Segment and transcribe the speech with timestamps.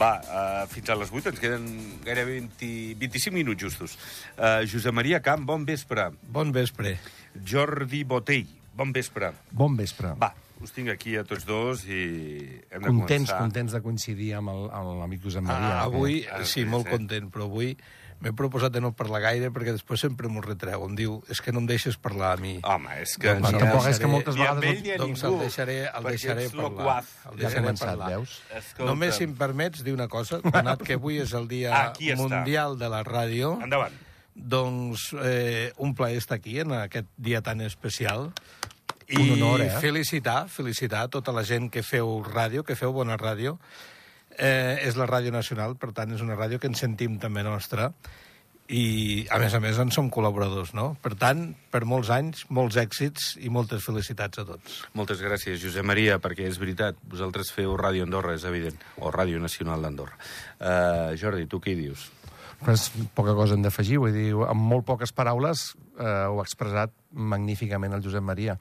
[0.00, 1.64] Va, uh, fins a les 8, ens queden
[2.06, 2.70] gairebé 20,
[3.02, 3.98] 25 minuts justos.
[4.38, 6.06] Uh, Josep Maria Camp, bon vespre.
[6.32, 6.94] Bon vespre.
[7.44, 9.28] Jordi Botell, bon vespre.
[9.52, 10.14] Bon vespre.
[10.22, 10.32] Va,
[10.64, 12.00] us tinc aquí a tots dos i
[12.70, 13.38] hem de Contents, començar.
[13.44, 15.76] contents de coincidir amb el- amb l'amic Josep Maria.
[15.80, 17.76] Ah, avui, Ah, sí, molt content, però avui
[18.20, 20.82] m'he proposat de no parlar gaire perquè després sempre m'ho retreu.
[20.84, 22.58] Em diu, és que no em deixes parlar a mi.
[22.62, 23.32] Home, és que...
[23.34, 24.70] Doncs ja tampoc és que moltes Ni a vegades...
[24.76, 25.34] ell ni a doncs ningú.
[25.38, 26.70] el deixaré, el perquè deixaré ets parlar.
[26.70, 27.08] loquaz.
[27.24, 28.10] El Ja ha deixaré començat, parlar.
[28.18, 28.36] veus?
[28.60, 28.90] Escolta.
[28.92, 32.88] Només, si em permets, dir una cosa, donat que avui és el dia mundial de
[32.92, 33.96] la ràdio, Endavant.
[34.34, 38.30] doncs eh, un plaer estar aquí en aquest dia tan especial.
[39.10, 39.70] I Un honor, eh?
[39.80, 43.56] felicitar, felicitar a tota la gent que feu ràdio, que feu bona ràdio.
[44.40, 47.90] Eh, és la Ràdio Nacional, per tant, és una ràdio que ens sentim també nostra
[48.70, 50.92] i, a més a més, en som col·laboradors, no?
[51.02, 51.42] Per tant,
[51.74, 54.78] per molts anys, molts èxits i moltes felicitats a tots.
[54.96, 59.42] Moltes gràcies, Josep Maria, perquè és veritat, vosaltres feu Ràdio Andorra, és evident, o Ràdio
[59.42, 60.16] Nacional d'Andorra.
[60.60, 62.06] Uh, Jordi, tu què hi dius?
[62.62, 66.92] Pues, poca cosa hem d'afegir, vull dir, amb molt poques paraules eh, ho ha expressat
[67.10, 68.58] magníficament el Josep Maria.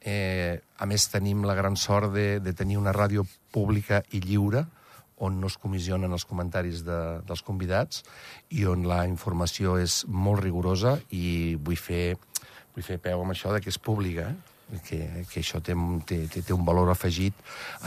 [0.00, 4.64] Eh, a més, tenim la gran sort de, de tenir una ràdio pública i lliure,
[5.22, 8.02] on no es comissionen els comentaris de, dels convidats
[8.50, 12.16] i on la informació és molt rigorosa i vull fer,
[12.74, 14.51] vull fer peu amb això de que és pública, eh?
[14.80, 15.74] Que, que això té,
[16.06, 17.36] té, té, un valor afegit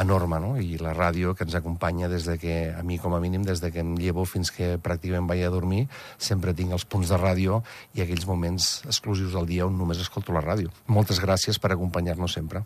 [0.01, 0.53] enorme, no?
[0.61, 3.61] I la ràdio que ens acompanya des de que, a mi com a mínim, des
[3.63, 5.85] de que em llevo fins que pràcticament vaig a dormir,
[6.17, 7.61] sempre tinc els punts de ràdio
[7.95, 10.73] i aquells moments exclusius del dia on només escolto la ràdio.
[10.87, 12.65] Moltes gràcies per acompanyar-nos sempre.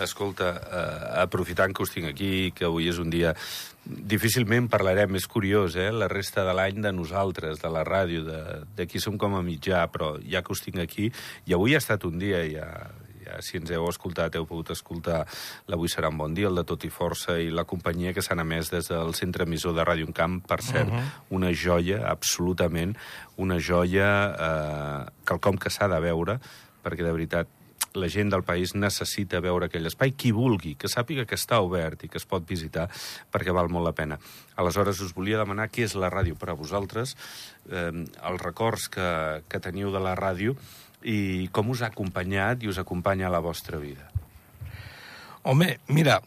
[0.00, 3.34] Escolta, eh, aprofitant que us tinc aquí, que avui és un dia...
[3.90, 5.88] Difícilment parlarem, és curiós, eh?
[5.90, 8.40] La resta de l'any de nosaltres, de la ràdio, de,
[8.76, 11.08] de qui som com a mitjà, però ja que us tinc aquí,
[11.48, 12.68] i avui ha estat un dia, ja
[13.44, 15.22] si ens heu escoltat, heu pogut escoltar
[15.70, 18.42] l'Avui serà un bon dia, el de Tot i Força i la companyia que s'han
[18.42, 21.12] emès des del centre emissor de Ràdio en Camp, per cert, uh -huh.
[21.30, 22.96] una joia, absolutament,
[23.36, 26.40] una joia, eh, quelcom que s'ha de veure,
[26.82, 27.48] perquè de veritat
[27.94, 32.04] la gent del país necessita veure aquell espai, qui vulgui, que sàpiga que està obert
[32.04, 32.88] i que es pot visitar
[33.32, 34.18] perquè val molt la pena.
[34.56, 37.16] Aleshores, us volia demanar què és la ràdio per a vosaltres,
[37.70, 40.56] eh, els records que, que teniu de la ràdio
[41.02, 44.10] i com us ha acompanyat i us acompanya a la vostra vida.
[45.42, 46.20] Home, mira,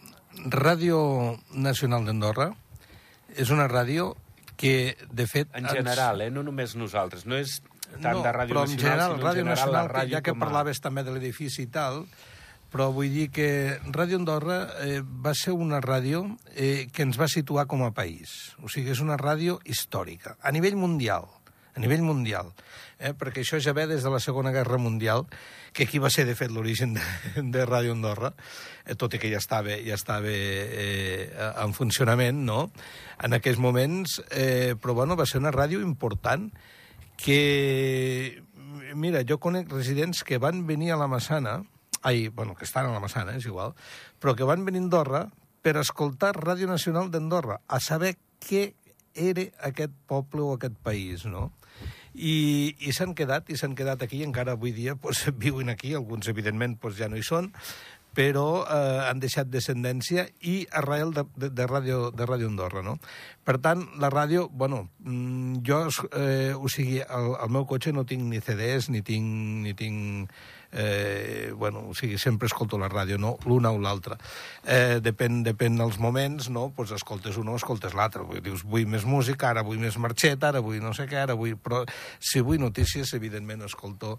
[0.50, 2.50] Ràdio Nacional d'Andorra
[3.38, 4.14] és una ràdio
[4.58, 5.50] que, de fet...
[5.54, 6.32] En ens- general, eh?
[6.34, 7.60] no només nosaltres, no és
[8.02, 10.22] tant de Ràdio però Nacional, en general, sinó en Ràdio general Nacional, ràdio que ja
[10.26, 12.04] que a- parlaves també de l'edifici i tal,
[12.74, 13.48] però vull dir que
[13.94, 16.24] Ràdio Andorra eh, va ser una ràdio
[16.56, 18.56] eh, que ens va situar com a país.
[18.66, 21.30] O sigui, és una ràdio històrica, a nivell mundial,
[21.76, 22.54] a nivell mundial.
[23.00, 23.14] Eh?
[23.18, 25.26] Perquè això ja ve des de la Segona Guerra Mundial,
[25.74, 27.04] que aquí va ser, de fet, l'origen de,
[27.56, 28.34] de Ràdio Andorra,
[28.86, 32.70] eh, tot i que ja estava, ja estava eh, en funcionament, no?,
[33.24, 36.50] en aquells moments, eh, però, bueno, va ser una ràdio important
[37.18, 38.44] que,
[39.00, 41.62] mira, jo conec residents que van venir a la Massana,
[42.04, 43.74] ai, bueno, que estan a la Massana, és igual,
[44.20, 45.26] però que van venir a Andorra
[45.64, 48.74] per escoltar Ràdio Nacional d'Andorra, a saber què
[49.14, 51.52] era aquest poble o aquest país, no?
[52.14, 56.30] I, i s'han quedat, i s'han quedat aquí, encara avui dia pues, viuen aquí, alguns
[56.30, 57.52] evidentment pues, ja no hi són,
[58.14, 62.98] però eh, han deixat descendència i arrel de, de, de, ràdio, de Ràdio Andorra, no?
[63.44, 65.84] Per tant, la ràdio, bueno, mm, jo,
[66.16, 69.26] eh, o sigui, al, al meu cotxe no tinc ni CDs, ni tinc,
[69.66, 70.30] ni tinc
[70.74, 74.18] eh, bueno, o sigui, sempre escolto la ràdio, no l'una o l'altra.
[74.66, 76.72] Eh, depèn, depèn dels moments, no?
[76.76, 78.24] Pues escoltes una o escoltes l'altra.
[78.26, 81.38] Vull- Dius, vull més música, ara vull més marxeta, ara vull no sé què, ara
[81.38, 81.54] vull...
[81.62, 81.84] Però
[82.20, 84.18] si vull notícies, evidentment escolto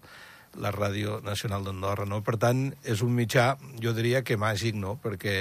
[0.61, 2.21] la Ràdio Nacional d'Andorra, no?
[2.25, 4.95] Per tant, és un mitjà, jo diria que màgic, no?
[5.01, 5.37] Perquè,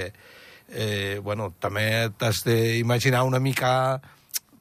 [0.68, 4.00] eh, bueno, també t'has d'imaginar una mica,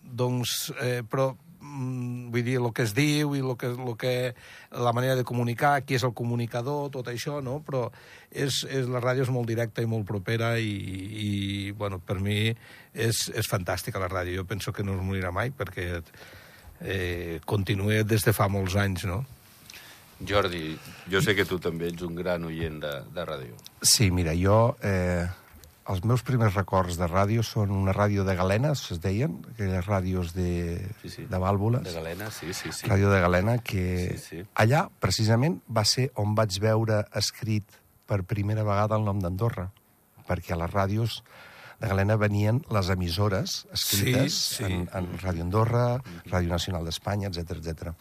[0.03, 4.33] doncs, eh, però mm, vull dir, el que es diu i lo que, lo que,
[4.71, 7.59] la manera de comunicar, qui és el comunicador, tot això, no?
[7.65, 7.87] Però
[8.29, 10.73] és, és, la ràdio és molt directa i molt propera i,
[11.27, 11.29] i
[11.77, 12.49] bueno, per mi
[12.93, 14.41] és, és fantàstica la ràdio.
[14.41, 15.87] Jo penso que no es morirà mai perquè
[16.81, 19.23] eh, continua des de fa molts anys, no?
[20.21, 20.77] Jordi,
[21.11, 23.55] jo sé que tu també ets un gran oient de, de ràdio.
[23.81, 24.75] Sí, mira, jo...
[24.83, 25.25] Eh,
[25.91, 30.29] els meus primers records de ràdio són una ràdio de galenes, es deien, aquelles ràdios
[30.31, 31.25] de, Sí, sí.
[31.27, 31.83] de vàlvules.
[31.83, 32.87] De Galena, sí, sí, sí.
[32.87, 33.83] Ràdio de Galena, que
[34.15, 34.45] Sí, sí.
[34.55, 37.67] allà, precisament, va ser on vaig veure escrit
[38.07, 39.73] per primera vegada el nom d'Andorra,
[40.23, 41.19] perquè a les ràdios
[41.83, 44.69] de Galena venien les emissores escrites Sí, sí.
[44.71, 45.97] En, en Ràdio Andorra,
[46.31, 47.91] Ràdio Nacional d'Espanya, etc etc.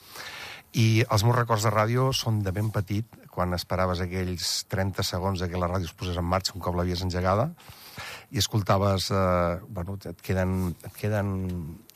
[0.72, 5.42] I els meus records de ràdio són de ben petit, quan esperaves aquells 30 segons
[5.44, 7.50] que la ràdio es posés en marxa un cop l'havies engegada,
[8.32, 9.10] i escoltaves...
[9.12, 11.34] Eh, bueno, et queden, et queden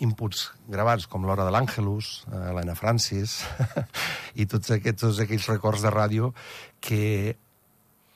[0.04, 3.38] inputs gravats com l'hora de l'Àngelus, eh, Francis,
[4.40, 6.34] i tots aquests, tots aquells records de ràdio
[6.80, 7.36] que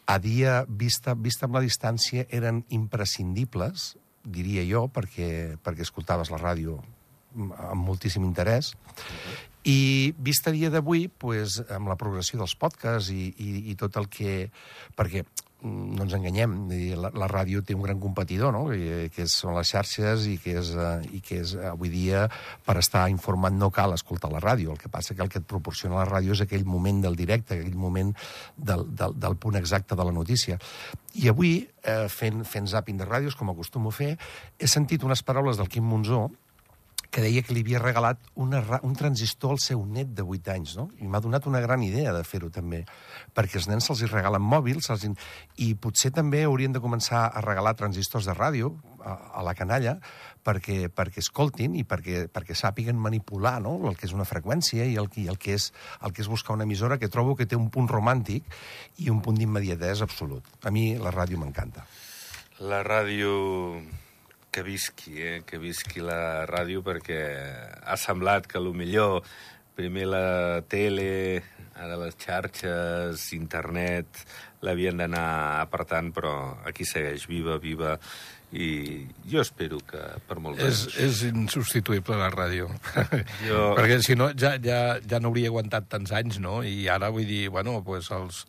[0.04, 6.40] a dia vista, vista amb la distància eren imprescindibles, diria jo, perquè, perquè escoltaves la
[6.42, 6.82] ràdio
[7.36, 8.74] amb moltíssim interès.
[9.60, 13.98] I vist a dia d'avui, pues, amb la progressió dels podcasts i, i, i tot
[14.00, 14.48] el que...
[14.96, 16.54] Perquè mm, no ens enganyem,
[16.96, 18.72] la, la ràdio té un gran competidor, no?
[18.72, 22.24] I, que són les xarxes i que, és, eh, i que és avui dia
[22.64, 24.72] per estar informat no cal escoltar la ràdio.
[24.72, 27.60] El que passa que el que et proporciona la ràdio és aquell moment del directe,
[27.60, 28.16] aquell moment
[28.56, 30.56] del, del, del punt exacte de la notícia.
[31.20, 34.14] I avui, eh, fent, fent zapping de ràdios, com acostumo a fer,
[34.56, 36.30] he sentit unes paraules del Quim Monzó,
[37.10, 40.76] que deia que li havia regalat una, un transistor al seu net de 8 anys,
[40.78, 40.86] no?
[41.02, 42.84] I m'ha donat una gran idea de fer-ho també,
[43.34, 45.08] perquè els nens se'ls regalen mòbils, se'ls...
[45.58, 49.96] i potser també haurien de començar a regalar transistors de ràdio a, a la canalla
[50.46, 53.74] perquè, perquè escoltin i perquè, perquè sàpiguen manipular no?
[53.88, 55.70] el que és una freqüència i el, i el, que és,
[56.06, 58.46] el que és buscar una emissora que trobo que té un punt romàntic
[59.02, 60.46] i un punt d'immediatesa absolut.
[60.62, 61.84] A mi la ràdio m'encanta.
[62.60, 63.34] La ràdio
[64.50, 65.38] que visqui, eh?
[65.46, 67.20] que visqui la ràdio, perquè
[67.84, 69.22] ha semblat que lo millor
[69.76, 70.26] primer la
[70.68, 71.40] tele,
[71.80, 74.24] ara les xarxes, internet,
[74.66, 76.34] l'havien d'anar apartant, però
[76.68, 77.94] aquí segueix viva, viva,
[78.50, 80.98] i jo espero que per molt és, anys...
[80.98, 82.66] És insubstituïble la ràdio.
[83.46, 83.70] Jo...
[83.78, 86.60] Perquè si no ja, ja, ja no hauria aguantat tants anys, no?
[86.66, 88.44] I ara vull dir, bueno, pues els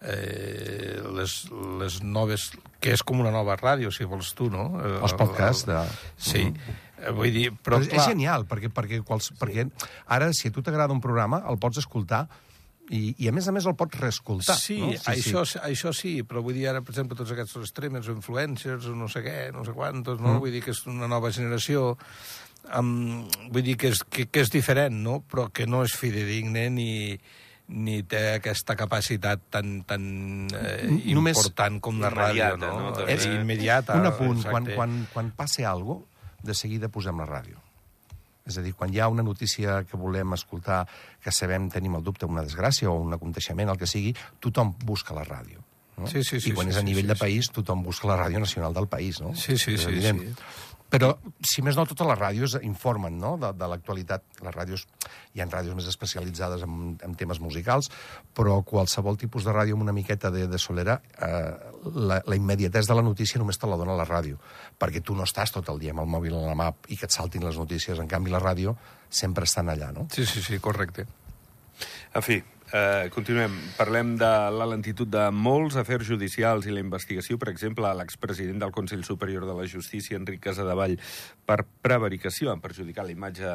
[0.00, 1.40] eh, les,
[1.82, 2.52] les noves...
[2.80, 4.70] que és com una nova ràdio, si vols tu, no?
[5.00, 5.80] Els podcasts de...
[6.16, 6.46] Sí.
[6.50, 6.78] Mm.
[7.16, 7.96] Vull dir, però, però clar...
[7.96, 9.38] És genial, perquè, perquè, quals, sí.
[9.40, 9.64] perquè
[10.12, 12.26] ara, si a tu t'agrada un programa, el pots escoltar
[12.92, 14.58] i, i a més a més el pots reescoltar.
[14.60, 14.90] Sí, no?
[14.98, 15.62] sí, això, sí.
[15.64, 19.08] això sí, però vull dir ara, per exemple, tots aquests streamers o influencers o no
[19.08, 20.34] sé què, no sé quantos, no?
[20.34, 20.44] Mm.
[20.44, 21.94] Vull dir que és una nova generació
[22.76, 25.20] um, vull dir que és, que, que és diferent, no?
[25.26, 26.90] però que no és fidedigne ni,
[27.70, 30.04] ni té aquesta capacitat tan, tan
[30.58, 32.72] eh, Només important com la ràdio, no?
[32.90, 33.06] no?
[33.06, 33.96] És immediata.
[33.98, 36.06] Un apunt, quan, quan, quan passe alguna
[36.42, 37.60] de seguida posem la ràdio.
[38.48, 40.82] És a dir, quan hi ha una notícia que volem escoltar,
[41.22, 45.14] que sabem, tenim el dubte, una desgràcia o un aconteixement, el que sigui, tothom busca
[45.14, 45.62] la ràdio.
[46.00, 46.08] No?
[46.08, 48.16] Sí, sí, sí, I quan sí, és a nivell sí, de país, tothom busca la
[48.22, 49.34] ràdio nacional del país, no?
[49.36, 50.32] Sí, sí, sí, sí.
[50.90, 51.12] Però,
[51.46, 53.36] si més no, totes les ràdios informen no?
[53.40, 54.24] de, de l'actualitat.
[54.42, 54.86] Les ràdios,
[55.34, 57.90] hi ha ràdios més especialitzades en, en temes musicals,
[58.36, 61.52] però qualsevol tipus de ràdio amb una miqueta de, de solera, eh,
[61.94, 64.40] la, la immediatesa de la notícia només te la dona la ràdio,
[64.80, 67.06] perquè tu no estàs tot el dia amb el mòbil a la mà i que
[67.06, 68.02] et saltin les notícies.
[68.02, 68.74] En canvi, la ràdio
[69.08, 70.08] sempre estan allà, no?
[70.14, 71.06] Sí, sí, sí, correcte.
[72.14, 73.50] En fi, Eh, continuem.
[73.74, 78.60] Parlem de la lentitud de molts afers judicials i la investigació, per exemple, a l'expresident
[78.62, 80.94] del Consell Superior de la Justícia, Enric Casadevall,
[81.50, 83.54] per prevaricació, en perjudicar la imatge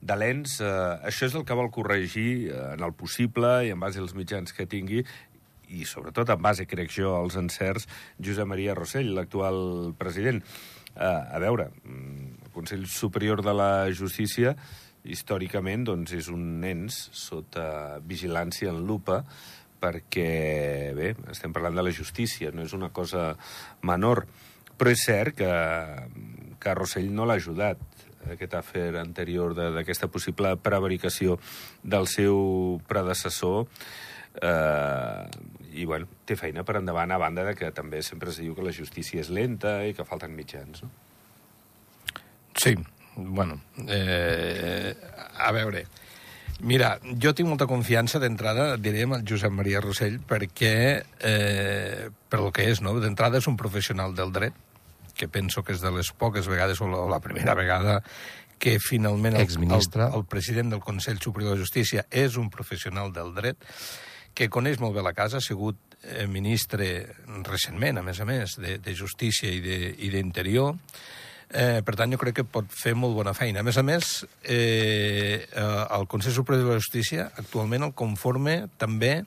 [0.00, 0.54] de l'ENS.
[0.64, 0.70] Eh,
[1.10, 4.56] això és el que vol corregir eh, en el possible i en base als mitjans
[4.56, 5.02] que tingui
[5.68, 7.84] i sobretot en base, crec jo, als encerts,
[8.16, 10.40] Josep Maria Rossell, l'actual president.
[10.94, 14.56] Eh, a veure, mm, el Consell Superior de la Justícia
[15.04, 19.22] històricament doncs, és un ens sota vigilància en lupa
[19.84, 23.34] perquè, bé, estem parlant de la justícia, no és una cosa
[23.84, 24.24] menor.
[24.74, 25.50] Però és cert que,
[26.58, 27.82] que Rossell no l'ha ajudat
[28.32, 31.36] aquest afer anterior d'aquesta possible prevaricació
[31.82, 33.66] del seu predecessor
[34.40, 35.28] eh,
[35.74, 38.64] i bueno, té feina per endavant a banda de que també sempre es diu que
[38.64, 40.90] la justícia és lenta i que falten mitjans no?
[42.56, 42.76] Sí,
[43.16, 44.94] bueno, eh,
[45.38, 45.86] a veure,
[46.60, 50.76] mira, jo tinc molta confiança d'entrada, diré, amb el Josep Maria Rossell, perquè,
[51.20, 52.96] eh, per el que és, no?
[53.00, 54.54] D'entrada és un professional del dret,
[55.14, 58.00] que penso que és de les poques vegades, o la, o la primera vegada,
[58.58, 63.34] que finalment el, el, el president del Consell Superior de Justícia és un professional del
[63.36, 63.58] dret,
[64.34, 66.88] que coneix molt bé la casa, ha sigut eh, ministre
[67.46, 70.74] recentment, a més a més, de, de Justícia i d'Interior,
[71.54, 73.62] Eh, per tant, jo crec que pot fer molt bona feina.
[73.62, 78.64] A més a més, eh, eh, el Consell Superior de la Justícia actualment el conforme
[78.76, 79.22] també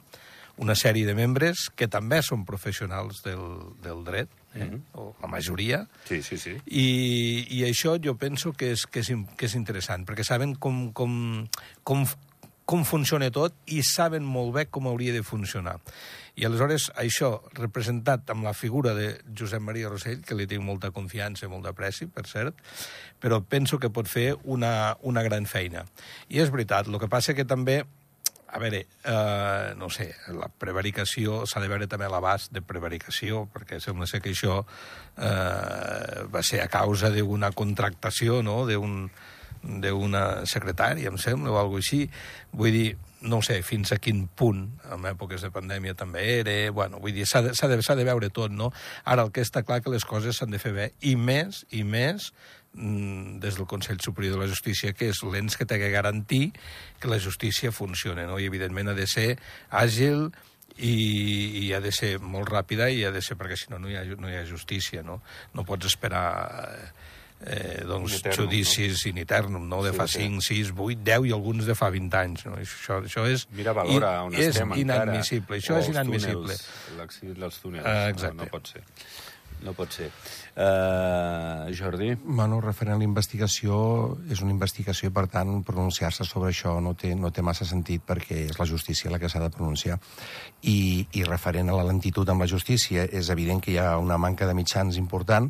[0.58, 3.44] una sèrie de membres que també són professionals del,
[3.84, 4.66] del dret, eh?
[4.66, 4.82] Mm -hmm.
[4.94, 5.88] o la majoria.
[6.04, 6.58] Sí, sí, sí.
[6.66, 10.92] I, i això jo penso que és, que és, que és interessant, perquè saben com,
[10.92, 11.48] com,
[11.84, 12.06] com,
[12.66, 15.80] com funciona tot i saben molt bé com hauria de funcionar.
[16.38, 20.92] I aleshores això, representat amb la figura de Josep Maria Rossell, que li tinc molta
[20.94, 22.60] confiança i molta pressi, per cert,
[23.20, 25.88] però penso que pot fer una, una gran feina.
[26.30, 27.82] I és veritat, el que passa que també
[28.48, 33.82] a veure, eh, no sé, la prevaricació, s'ha de veure també l'abast de prevaricació, perquè
[33.84, 39.10] sembla ser que això eh, va ser a causa d'una contractació, no?, d'un
[39.64, 42.06] d'una secretària, em sembla, o alguna així.
[42.58, 42.88] Vull dir,
[43.22, 47.26] no sé fins a quin punt, en èpoques de pandèmia també era, bueno, vull dir,
[47.30, 48.72] s'ha de, de, de veure tot, no?
[49.06, 51.84] Ara el que està clar que les coses s'han de fer bé, i més, i
[51.84, 52.32] més,
[52.74, 56.52] mm, des del Consell Superior de la Justícia, que és l'ens que té que garantir
[57.00, 58.38] que la justícia funcioni, no?
[58.40, 59.34] I evidentment ha de ser
[59.70, 60.30] àgil,
[60.78, 63.90] i, i ha de ser molt ràpida i ha de ser perquè si no no
[63.90, 65.22] hi ha, no hi ha justícia no,
[65.58, 66.28] no pots esperar
[67.46, 69.10] eh, doncs, eternum, judicis no?
[69.12, 69.84] in eternum, no?
[69.86, 72.46] de sí, fa 5, 6, 8, 10 i alguns de fa 20 anys.
[72.48, 72.58] No?
[72.58, 75.62] Això, això és, Mira Valora, on és estem inadmissible.
[75.62, 75.62] Encara.
[75.62, 76.60] Això és inadmissible.
[76.98, 77.88] L'accident dels túnels.
[77.88, 78.38] Uh, exacte.
[78.38, 78.86] No, no pot ser.
[79.58, 80.12] No pot ser.
[80.54, 82.12] Uh, Jordi?
[82.22, 83.80] Bueno, referent a la investigació,
[84.30, 88.06] és una investigació i, per tant, pronunciar-se sobre això no té, no té massa sentit
[88.06, 89.98] perquè és la justícia la que s'ha de pronunciar.
[90.62, 94.20] I, I referent a la lentitud amb la justícia, és evident que hi ha una
[94.22, 95.50] manca de mitjans important,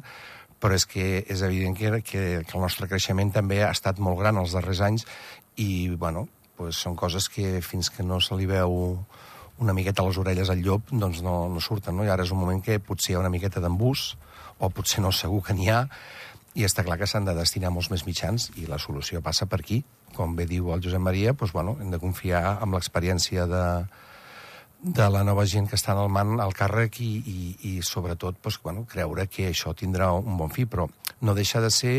[0.62, 4.20] però és que és evident que, que, que el nostre creixement també ha estat molt
[4.22, 5.06] gran els darrers anys
[5.56, 8.98] i, bueno, pues són coses que fins que no se li veu
[9.58, 12.06] una miqueta a les orelles al llop, doncs no, no surten, no?
[12.06, 14.12] I ara és un moment que potser hi ha una miqueta d'embús,
[14.58, 15.84] o potser no segur que n'hi ha,
[16.58, 19.62] i està clar que s'han de destinar molts més mitjans, i la solució passa per
[19.62, 19.84] aquí.
[20.18, 23.66] Com bé diu el Josep Maria, doncs, bueno, hem de confiar en l'experiència de,
[24.88, 27.38] de la nova gent que està en el man al càrrec i, i,
[27.70, 30.88] i sobretot, doncs, bueno, creure que això tindrà un bon fi, però
[31.22, 31.96] no deixa de ser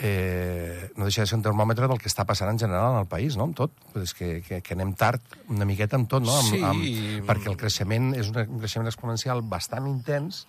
[0.00, 3.08] eh, no deixa de ser un termòmetre del que està passant en general en el
[3.10, 3.72] país, no?, amb tot.
[4.00, 6.60] És que, que, que anem tard una miqueta amb tot, no?, amb, Sí.
[6.64, 10.46] amb, perquè el creixement és un creixement exponencial bastant intens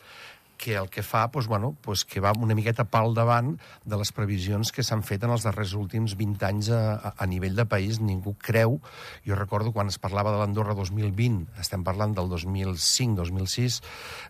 [0.62, 4.14] que el que fa, doncs, bueno, doncs que va una miqueta pel davant de les
[4.14, 7.66] previsions que s'han fet en els darrers últims 20 anys a, a, a nivell de
[7.66, 8.00] país.
[8.02, 8.80] Ningú creu...
[9.26, 13.82] Jo recordo quan es parlava de l'Andorra 2020, estem parlant del 2005-2006,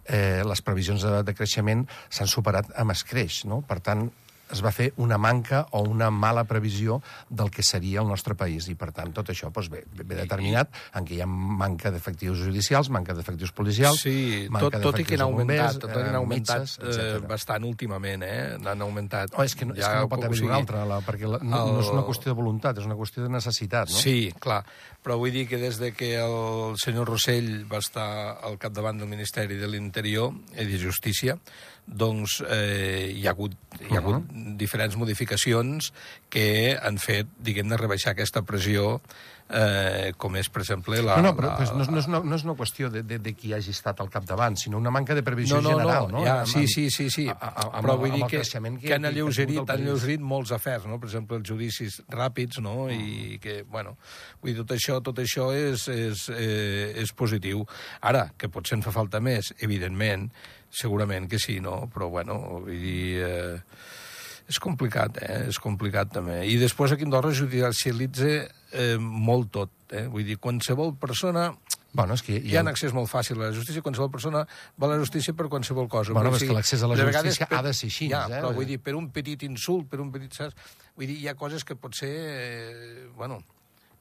[0.08, 3.62] eh, les previsions de, de creixement s'han superat amb escreix, no?
[3.68, 4.10] Per tant,
[4.52, 8.68] es va fer una manca o una mala previsió del que seria el nostre país.
[8.72, 12.40] I, per tant, tot això doncs, ve, ve determinat en què hi ha manca d'efectius
[12.44, 14.02] judicials, manca d'efectius policials...
[14.02, 16.22] Sí, manca tot, tot i que han de bombers, augmentat, tot i que han eh,
[16.22, 18.40] augmentat metges, eh, bastant últimament, eh?
[18.60, 19.34] Han augmentat.
[19.38, 21.40] Oh, és que no, és que no pot haver-hi sigui, una altra, la, perquè la,
[21.44, 24.00] no, el- no és una qüestió de voluntat, és una qüestió de necessitat, no?
[24.04, 24.62] Sí, clar.
[25.02, 29.10] Però vull dir que des de que el senyor Rossell va estar al capdavant del
[29.10, 31.38] Ministeri de l'Interior i de Justícia,
[31.86, 35.92] doncs eh, hi ha hagut, hi ha hagut diferents modificacions
[36.32, 39.00] que han fet, diguem-ne, rebaixar aquesta pressió
[39.52, 41.18] eh, com és, per exemple, la...
[41.20, 43.02] No, no, però, la, però no, és, no, és una, no és una qüestió de,
[43.04, 46.08] de, de qui hagi estat al capdavant, sinó una manca de previsió no, no, general,
[46.08, 46.24] no, no?
[46.24, 47.26] Ja, Amb- sí, sí, sí, sí.
[47.28, 50.54] a- a- amb però vull dir que, que, han que ha alleugerit, han alleugerit molts
[50.56, 51.00] afers, no?
[51.04, 52.88] Per exemple, els judicis ràpids, no?
[52.94, 53.98] I que, bueno,
[54.40, 57.66] vull dir, tot això, tot això és, és, eh, és positiu.
[58.08, 60.30] Ara, que potser en fa falta més, evidentment,
[60.72, 61.90] segurament que sí, no?
[61.92, 63.02] Però, bueno, vull dir...
[63.28, 63.58] Eh,
[64.52, 65.46] és complicat, eh?
[65.52, 66.42] És complicat, també.
[66.48, 68.32] I després aquí a Andorra judicialitza
[68.76, 70.08] eh, molt tot, eh?
[70.12, 71.52] Vull dir, qualsevol persona
[71.92, 74.46] Bueno, és que hi ha un accés molt fàcil a la justícia, qualsevol persona
[74.80, 76.14] va a la justícia per qualsevol cosa.
[76.16, 78.38] Bueno, Vull és que l'accés a la justícia ha de ser així, Ja, eh?
[78.38, 80.32] però vull dir, per un petit insult, per un petit...
[80.40, 80.56] Saps?
[80.96, 82.14] Vull dir, hi ha coses que potser...
[82.36, 83.42] Eh, bueno...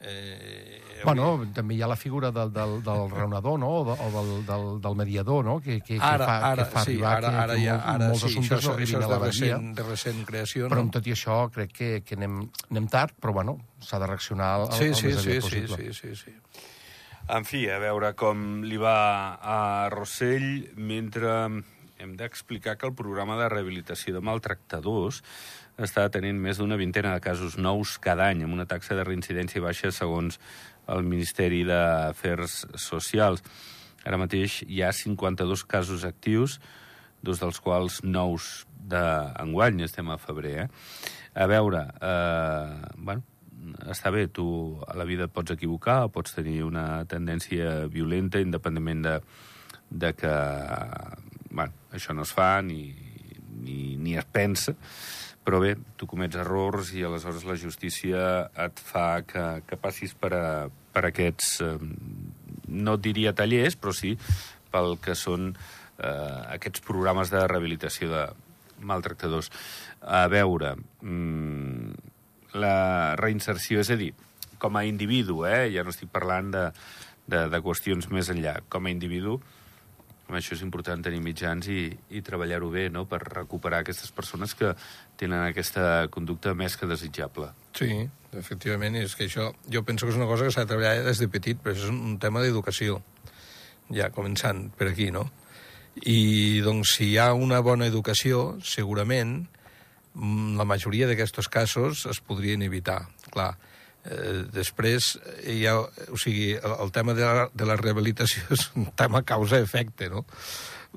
[0.00, 4.08] Eh, Bueno, també hi ha la figura del, del, del raonador, no?, o, de, o
[4.12, 7.12] del, del, del mediador, no?, que, que, ara, que fa, ara, que fa sí, arribar
[7.14, 9.20] ara, que, ara, que ja, ara molts sí, assumptes això, arribin és a de la
[9.22, 10.84] recent, de recent creació, Però no?
[10.84, 12.36] amb tot i això crec que, que anem,
[12.68, 15.48] anem tard, però bueno, s'ha de reaccionar el, Sí, el sí, més sí, aviat sí,
[15.48, 15.92] possible.
[15.94, 16.66] sí, sí, sí.
[17.30, 18.98] En fi, a veure com li va
[19.40, 21.32] a Rossell, mentre
[22.00, 25.22] hem d'explicar que el programa de rehabilitació de maltractadors
[25.84, 29.62] està tenint més d'una vintena de casos nous cada any, amb una taxa de reincidència
[29.64, 30.38] baixa segons
[30.90, 33.42] el Ministeri d'Afers Socials.
[34.04, 36.58] Ara mateix hi ha 52 casos actius,
[37.22, 38.50] dos dels quals nous
[38.90, 40.68] d'enguany, estem a febrer, eh?
[41.40, 43.22] A veure, eh, bueno,
[43.92, 49.04] està bé, tu a la vida et pots equivocar, pots tenir una tendència violenta, independentment
[49.04, 49.14] de,
[49.90, 50.34] de que
[51.50, 52.94] bueno, això no es fa ni,
[53.62, 54.74] ni, ni es pensa,
[55.44, 58.22] però bé, tu comets errors i aleshores la justícia
[58.66, 60.46] et fa que, que passis per, a,
[60.92, 61.76] per aquests, eh,
[62.68, 64.14] no diria tallers, però sí
[64.70, 68.24] pel que són eh, aquests programes de rehabilitació de
[68.86, 69.50] maltractadors.
[70.00, 71.94] A veure, mm,
[72.60, 74.12] la reinserció, és a dir,
[74.60, 75.70] com a individu, eh?
[75.74, 76.66] ja no estic parlant de,
[77.26, 79.59] de, de qüestions més enllà, com a individu, amb
[80.36, 84.72] això és important tenir mitjans i, i treballar-ho bé, no?, per recuperar aquestes persones que
[85.20, 87.50] tenen aquesta conducta més que desitjable.
[87.76, 87.92] Sí,
[88.36, 91.22] efectivament, és que això jo penso que és una cosa que s'ha de treballar des
[91.22, 93.00] de petit, però és un tema d'educació,
[93.94, 95.26] ja començant per aquí, no?
[96.00, 99.40] I, doncs, si hi ha una bona educació, segurament,
[100.14, 103.02] mm, la majoria d'aquests casos es podrien evitar.
[103.34, 103.56] Clar,
[104.04, 105.14] eh, després
[105.48, 109.24] hi ha, o sigui, el, el tema de la, de la rehabilitació és un tema
[109.26, 110.24] causa-efecte, no?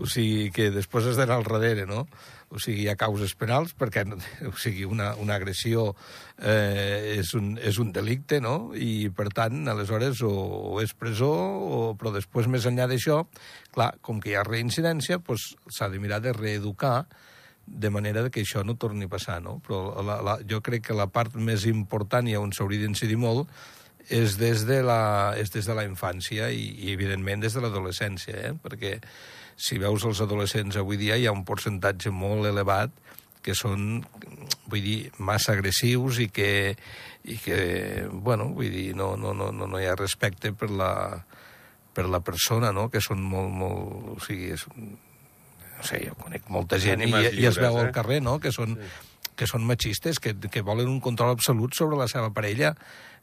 [0.01, 2.07] O sigui, que després has d'anar al darrere, no?
[2.53, 4.03] O sigui, hi ha causes penals perquè
[4.45, 5.91] o sigui, una, una agressió
[6.38, 8.74] eh, és, un, és un delicte, no?
[8.74, 10.33] I, per tant, aleshores, o,
[10.74, 13.24] o és presó, o, però després, més enllà d'això,
[13.74, 17.03] clar, com que hi ha reincidència, doncs s'ha de mirar de reeducar
[17.65, 19.60] de manera que això no torni a passar, no?
[19.63, 23.48] Però la, la, jo crec que la part més important i on s'hauria d'incidir molt
[24.12, 28.36] és des de la, és des de la infància i, i evidentment, des de l'adolescència,
[28.50, 28.51] eh?
[28.60, 28.98] perquè
[29.55, 32.91] si veus els adolescents avui dia hi ha un percentatge molt elevat
[33.43, 34.03] que són,
[34.72, 36.75] vull dir, massa agressius i que,
[37.27, 37.58] i que
[38.12, 40.93] bueno, vull dir, no, no, no, no hi ha respecte per la,
[41.93, 44.13] per la persona, no?, que són molt, molt...
[44.15, 44.63] O sigui, és,
[45.83, 47.95] no sé, jo conec molta gent i, i es veu al eh?
[47.95, 48.79] carrer, no?, que són...
[48.79, 52.73] Sí que són machistes, que, que volen un control absolut sobre la seva parella,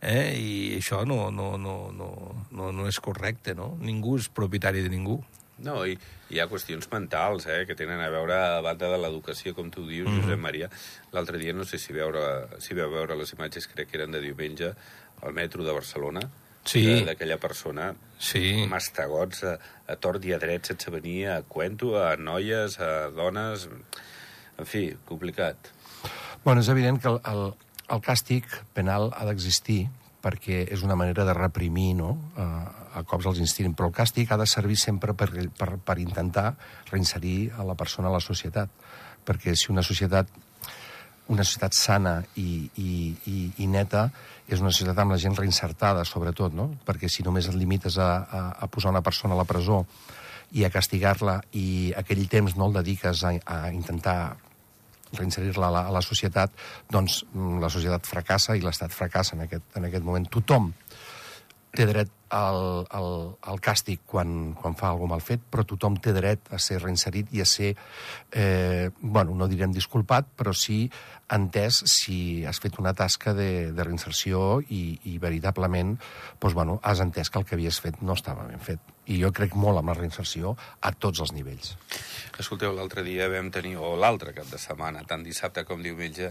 [0.02, 0.35] eh?
[0.35, 2.09] i això no, no, no, no,
[2.50, 3.76] no, no és correcte, no?
[3.81, 5.21] Ningú és propietari de ningú.
[5.61, 5.95] No, i
[6.33, 9.87] hi ha qüestions mentals, eh, que tenen a veure a banda de l'educació, com tu
[9.87, 10.23] dius, mm -hmm.
[10.25, 10.71] Josep Maria.
[11.12, 14.21] L'altre dia, no sé si, veure, si veu veure les imatges, crec que eren de
[14.21, 14.75] diumenge,
[15.23, 16.21] al metro de Barcelona,
[16.64, 16.85] sí.
[17.07, 18.67] d'aquella persona, sí.
[18.71, 19.57] mastegots a,
[19.88, 23.69] a tort i a dret sense venir a cuento, a noies, a dones...
[24.61, 25.71] En fi, complicat.
[26.45, 27.47] Bueno, és evident que el, el,
[27.88, 28.45] el càstig
[28.76, 29.87] penal ha d'existir
[30.21, 32.11] perquè és una manera de reprimir no?
[32.37, 32.47] a,
[33.00, 36.50] a cops els instints, però el càstig ha de servir sempre per, per, per intentar
[36.91, 38.69] reinserir a la persona a la societat,
[39.25, 40.28] perquè si una societat
[41.30, 42.90] una societat sana i, i,
[43.30, 44.08] i, i neta
[44.50, 46.73] és una societat amb la gent reinsertada, sobretot, no?
[46.86, 49.84] perquè si només et limites a, a, a posar una persona a la presó
[50.58, 54.19] i a castigar-la i aquell temps no el dediques a, a intentar
[55.14, 56.52] reinserir-la a, la, a la societat,
[56.90, 60.26] doncs mm, la societat fracassa i l'Estat fracassa en aquest, en aquest moment.
[60.30, 60.71] Tothom
[61.76, 63.09] té dret al, al,
[63.43, 67.30] al càstig quan, quan fa alguna mal fet, però tothom té dret a ser reinserit
[67.35, 67.73] i a ser,
[68.30, 70.85] eh, bueno, no direm disculpat, però sí
[71.30, 77.02] entès si has fet una tasca de, de reinserció i, i veritablement doncs, bueno, has
[77.02, 78.83] entès que el que havies fet no estava ben fet.
[79.11, 80.54] I jo crec molt en la reinserció
[80.87, 81.75] a tots els nivells.
[82.39, 86.30] Escolteu, l'altre dia vam tenir, o l'altre cap de setmana, tant dissabte com diumenge,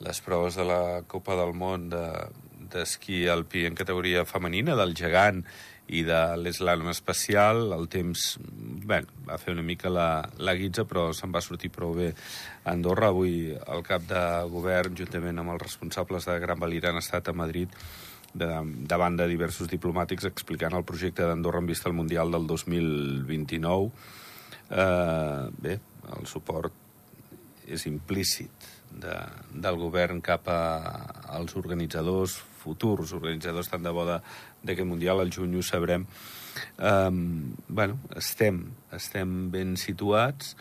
[0.00, 2.04] les proves de la Copa del Món de,
[2.72, 5.42] d'esquí alpí en categoria femenina, del gegant
[5.90, 7.72] i de l'eslàlom especial.
[7.74, 8.36] El temps
[8.86, 12.70] bé, va fer una mica la, la guitza, però se'n va sortir prou bé a
[12.72, 13.10] Andorra.
[13.10, 17.36] Avui el cap de govern, juntament amb els responsables de Gran Valira, han estat a
[17.36, 17.74] Madrid
[18.32, 18.50] de,
[18.86, 23.90] davant de diversos diplomàtics explicant el projecte d'Andorra en vista al Mundial del 2029.
[24.70, 25.80] Eh, bé,
[26.16, 26.72] el suport
[27.70, 29.16] és implícit de,
[29.54, 30.60] del govern cap a,
[31.38, 36.06] als organitzadors, futurs organitzadors tant de bo d'aquest Mundial, al juny ho sabrem.
[36.76, 40.54] Um, bueno, estem, estem ben situats,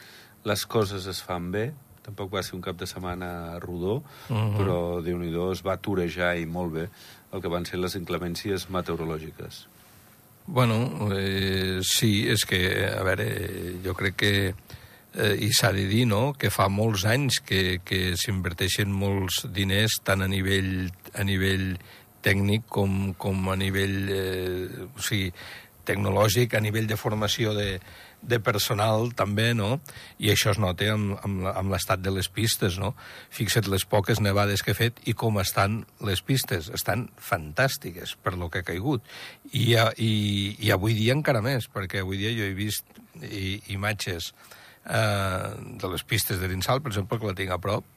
[0.48, 1.70] les coses es fan bé,
[2.06, 4.58] tampoc va ser un cap de setmana rodó, uh -huh.
[4.58, 6.90] però déu nhi es va torejar i molt bé
[7.32, 9.68] el que van ser les inclemències meteorològiques.
[10.48, 14.56] Bueno, eh, sí, és que, a veure, jo crec que
[15.16, 20.00] eh, i s'ha de dir no, que fa molts anys que, que s'inverteixen molts diners
[20.06, 21.74] tant a nivell, a nivell
[22.26, 25.32] tècnic com, com a nivell eh, o sigui,
[25.90, 27.80] tecnològic, a nivell de formació de,
[28.22, 29.80] de personal també, no?
[30.22, 32.92] I això es nota amb, amb, amb l'estat de les pistes, no?
[33.34, 36.70] Fixa't les poques nevades que he fet i com estan les pistes.
[36.76, 39.02] Estan fantàstiques per lo que ha caigut.
[39.50, 40.14] I, i,
[40.60, 42.86] i avui dia encara més, perquè avui dia jo he vist
[43.24, 47.88] i, imatges eh, de les pistes de l'Insal, per exemple, que la tinc a prop,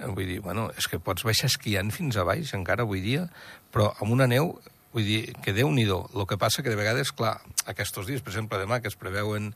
[0.00, 3.26] Vull dir, bueno, és que pots baixar esquiant fins a baix encara avui dia,
[3.74, 4.54] però amb una neu,
[4.94, 5.98] vull dir, que déu-n'hi-do.
[6.14, 7.36] El que passa que de vegades, clar,
[7.68, 9.52] aquests dies, per exemple, demà, que es preveuen,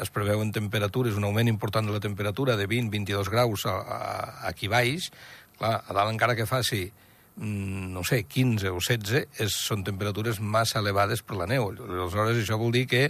[0.00, 4.02] es preveuen temperatures, un augment important de la temperatura de 20-22 graus a, a,
[4.50, 5.12] aquí baix,
[5.60, 6.88] clar, a dalt encara que faci
[7.36, 11.70] mm, no sé, 15 o 16, és, són temperatures massa elevades per la neu.
[11.70, 13.06] Aleshores, això vol dir que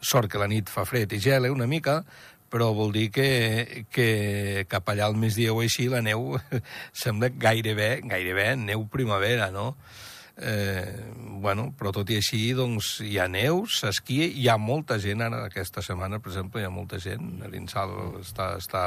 [0.00, 2.02] sort que la nit fa fred i gela una mica,
[2.48, 6.38] però vol dir que, que cap allà al migdia o així la neu
[7.04, 9.74] sembla gairebé, gairebé neu primavera, no?
[10.38, 11.02] Eh,
[11.42, 15.42] bueno, però tot i així, doncs, hi ha neu, s'esquia, hi ha molta gent, ara
[15.48, 18.84] aquesta setmana, per exemple, hi ha molta gent, l'Insal està, està,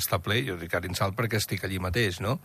[0.00, 2.38] està ple, jo dic l'Insal perquè estic allí mateix, no?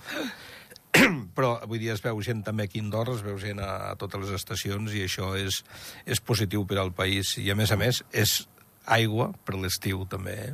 [1.36, 3.96] però avui dia es veu gent també aquí a Andorra, es veu gent a, a
[4.00, 5.64] totes les estacions i això és,
[6.06, 7.36] és positiu per al país.
[7.42, 8.44] I a més a més és
[8.86, 10.54] aigua per l'estiu també, eh?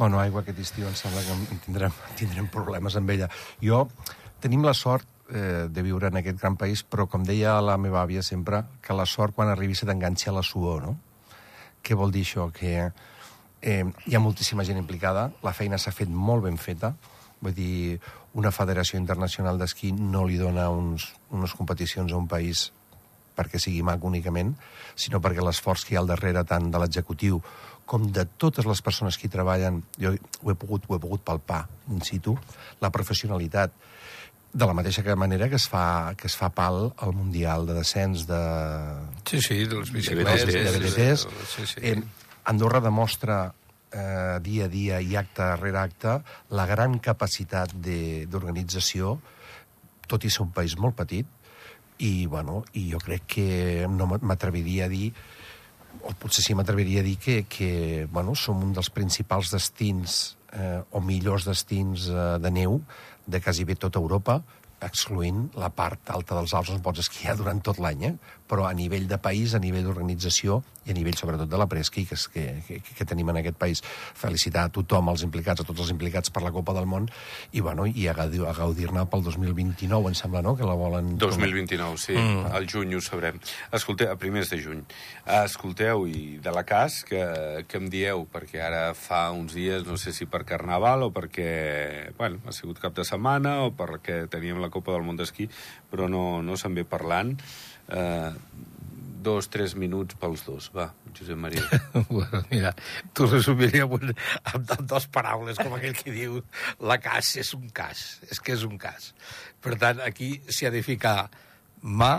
[0.00, 3.28] Bueno, aigua aquest estiu em sembla que tindrem, tindrem problemes amb ella.
[3.64, 3.84] Jo,
[4.40, 8.02] tenim la sort eh, de viure en aquest gran país, però com deia la meva
[8.02, 10.96] àvia sempre, que la sort quan arribi se t'enganxa la suor, no?
[11.84, 12.50] Què vol dir això?
[12.52, 12.74] Que
[13.60, 16.94] eh, hi ha moltíssima gent implicada, la feina s'ha fet molt ben feta,
[17.40, 17.98] vull dir,
[18.38, 22.68] una federació internacional d'esquí no li dona uns, unes competicions a un país
[23.36, 24.52] perquè sigui mac únicament,
[24.98, 27.40] sinó perquè l'esforç que hi ha al darrere tant de l'executiu
[27.90, 31.24] com de totes les persones que hi treballen, jo ho he pogut, ho he pogut
[31.26, 32.36] palpar in situ,
[32.82, 33.72] la professionalitat,
[34.52, 38.26] de la mateixa manera que es fa, que es fa pal al Mundial de descens
[38.26, 38.40] de...
[39.30, 41.26] Sí, sí, dels bicicletes, de BTTs.
[41.54, 41.80] Sí, sí.
[41.82, 42.02] Eh,
[42.50, 43.52] Andorra demostra
[43.92, 46.16] eh, dia a dia i acte rere acte
[46.56, 49.18] la gran capacitat d'organització,
[50.10, 51.26] tot i ser un país molt petit,
[52.00, 55.10] i, bueno, i jo crec que no m'atreviria a dir
[56.06, 60.80] o potser sí m'atreviria a dir que, que bueno, som un dels principals destins eh,
[60.96, 62.80] o millors destins eh, de neu
[63.26, 64.40] de quasi bé tota Europa,
[64.82, 68.14] excloent la part alta dels Alps on pots esquiar durant tot l'any, eh?
[68.50, 70.56] però a nivell de país, a nivell d'organització
[70.88, 73.82] i a nivell sobretot de la presqui que, que, que, que tenim en aquest país.
[74.18, 77.06] Felicitar a tothom, els implicats, a tots els implicats per la Copa del Món
[77.52, 81.12] i, bueno, i a gaudir- a gaudir-ne pel 2029, em sembla, no?, que la volen...
[81.20, 82.16] 2029, sí.
[82.18, 82.50] Mm.
[82.50, 83.38] Al juny ho sabrem.
[83.76, 84.82] Escolteu, a primers de juny.
[85.30, 87.22] Escolteu, i de la cas, que,
[87.70, 92.16] que em dieu, perquè ara fa uns dies, no sé si per Carnaval o perquè,
[92.18, 95.48] bueno, ha sigut cap de setmana o perquè teníem la Copa del Món d'Esquí,
[95.90, 97.36] però no, no se'n ve parlant.
[97.90, 98.30] Eh,
[99.20, 100.70] dos, tres minuts pels dos.
[100.74, 101.62] Va, Josep Maria.
[102.08, 102.72] bueno, mira,
[103.14, 106.40] t'ho resumiria amb, amb, amb dues paraules, com aquell que diu
[106.80, 109.12] la cas és un cas, és que és un cas.
[109.60, 111.28] Per tant, aquí s'hi ha de ficar
[111.82, 112.14] mà,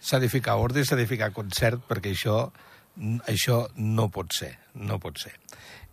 [0.00, 2.38] s'ha de ficar ordre, s'ha de ficar concert, perquè això,
[3.26, 5.34] això no pot ser, no pot ser.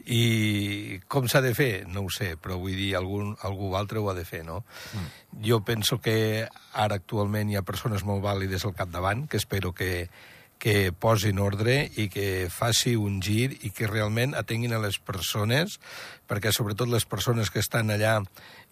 [0.06, 1.86] I com s'ha de fer?
[1.88, 4.64] No ho sé, però vull dir, algun, algú altre ho ha de fer, no?
[4.94, 5.40] Mm.
[5.48, 10.10] Jo penso que ara actualment hi ha persones molt vàlides al capdavant, que espero que,
[10.64, 15.80] que posin ordre i que faci un gir i que realment atenguin a les persones,
[16.28, 18.22] perquè sobretot les persones que estan allà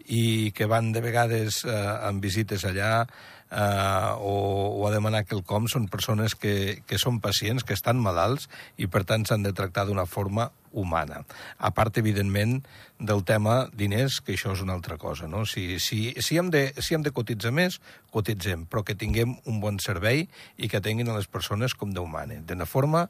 [0.07, 1.75] i que van de vegades eh,
[2.07, 3.05] amb visites allà
[3.51, 4.33] eh, o,
[4.79, 8.47] o a demanar quelcom són persones que, que són pacients, que estan malalts
[8.81, 11.25] i per tant s'han de tractar d'una forma humana.
[11.59, 12.61] A part, evidentment,
[12.99, 15.27] del tema diners, que això és una altra cosa.
[15.27, 15.43] No?
[15.45, 17.81] Si, si, si, hem de, si hem de cotitzar més,
[18.13, 22.07] cotitzem, però que tinguem un bon servei i que tinguin a les persones com Déu
[22.07, 23.03] mana, d'una forma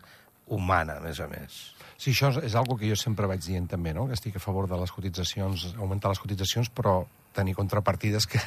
[0.51, 1.61] humana, a més a més.
[2.01, 4.07] Sí, això és, és algo que jo sempre vaig dient també, no?
[4.09, 8.39] que estic a favor de les cotitzacions, augmentar les cotitzacions, però tenir contrapartides que,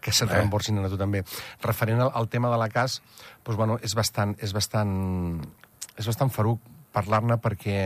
[0.00, 0.38] que se't Eh.
[0.38, 1.24] reemborsin a tu també.
[1.62, 3.00] Referent al, al tema de la CAS,
[3.44, 5.40] doncs, bueno, és bastant, és bastant,
[5.96, 6.60] és bastant faruc
[6.94, 7.78] parlar-ne perquè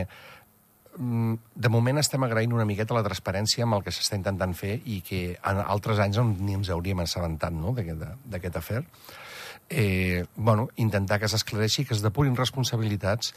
[0.97, 4.79] mm, de moment estem agraint una miqueta la transparència amb el que s'està intentant fer
[4.85, 7.73] i que en altres anys on ni ens hauríem assabentat no?
[7.73, 8.83] d'aquest afer.
[9.69, 13.35] Eh, bueno, intentar que s'esclareixi, que es depurin responsabilitats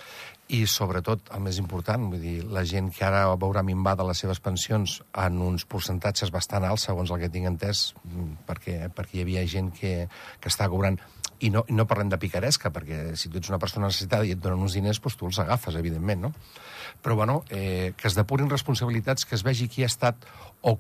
[0.53, 4.41] i, sobretot, el més important, vull dir, la gent que ara veurà minvada les seves
[4.45, 9.25] pensions en uns percentatges bastant alts, segons el que tinc entès, mm, perquè, perquè hi
[9.25, 9.95] havia gent que,
[10.41, 11.01] que està cobrant
[11.43, 14.43] i no, no parlem de picaresca, perquè si tu ets una persona necessitada i et
[14.43, 16.35] donen uns diners, doncs tu els agafes, evidentment, no?
[17.03, 20.29] Però, bueno, eh, que es depurin responsabilitats, que es vegi qui ha estat
[20.61, 20.77] o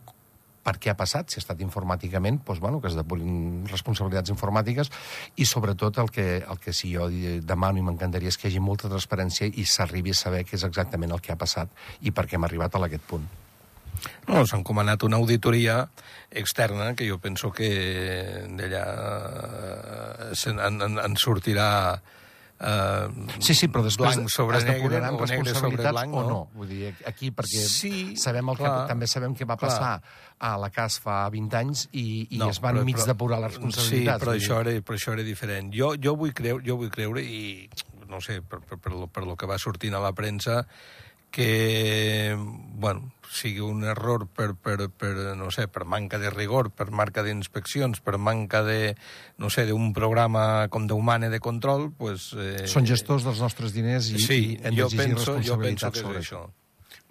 [0.62, 4.92] per què ha passat, si ha estat informàticament, doncs, bueno, que es depurin responsabilitats informàtiques
[5.36, 7.08] i, sobretot, el que, el que si jo
[7.42, 10.66] demano i m'encantaria és que hi hagi molta transparència i s'arribi a saber què és
[10.68, 13.26] exactament el que ha passat i per què hem arribat a aquest punt.
[14.26, 15.82] No, s'ha encomanat una auditoria
[16.30, 17.68] externa que jo penso que
[18.58, 18.82] d'allà
[20.32, 21.68] eh, en, en, en sortirà
[22.62, 23.08] eh,
[23.40, 26.28] Sí, sí, però després blanc sobre es negre o negre sobre blanc, o no?
[26.28, 26.40] no.
[26.54, 29.70] Vull dir, aquí, perquè Sí, sabem el clar, que, també sabem què va clar.
[29.70, 30.02] passar
[30.38, 33.40] a la CAS fa 20 anys i, i No, es van però- mig però- depurar
[33.40, 34.18] les responsabilitats.
[34.20, 35.72] Sí, però això, era, però això era diferent.
[35.74, 37.68] Jo, jo, vull creure, jo vull creure, i
[38.08, 40.66] no sé, per, per, per, lo, per lo que va sortint a la premsa,
[41.32, 46.90] que, bueno, sigui un error per, per, per, no sé, per manca de rigor, per
[46.92, 48.94] manca d'inspeccions, per manca de,
[49.40, 52.30] no sé, d'un programa com d'humane de control, pues...
[52.36, 55.88] Eh, Són gestors dels nostres diners i, sí, i hem jo d'exigir penso, jo penso
[55.88, 56.44] responsabilitats que és això.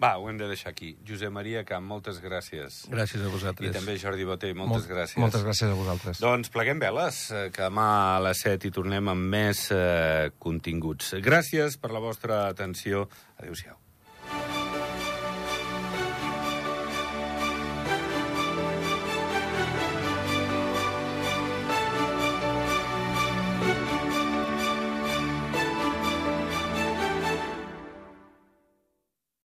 [0.02, 0.96] Va, ho hem de deixar aquí.
[1.06, 2.80] Josep Maria Camp, moltes gràcies.
[2.90, 3.68] Gràcies a vosaltres.
[3.68, 5.20] I també Jordi Botell, moltes Molt- gràcies.
[5.22, 6.22] Moltes gràcies a vosaltres.
[6.22, 11.14] Doncs pleguem veles, eh, que demà a les 7 hi tornem amb més eh, continguts.
[11.22, 13.08] Gràcies per la vostra atenció.
[13.38, 13.78] Adéu-siau.